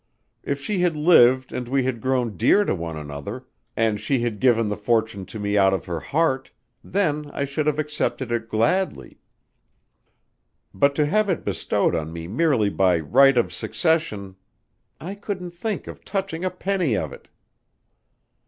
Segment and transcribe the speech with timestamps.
[0.41, 3.45] If she had lived and we had grown dear to one another,
[3.77, 6.49] and she had given the fortune to me out of her heart,
[6.83, 9.19] then I should have accepted it gladly.
[10.73, 14.37] But to have it bestowed on me merely by right of succession
[14.99, 17.27] I couldn't think of touching a penny of it!"